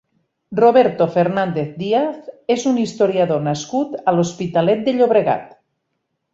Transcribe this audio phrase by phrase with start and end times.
[0.59, 5.57] Roberto Fernández Díaz és un historiador nascut a l'Hospitalet de Llobregat.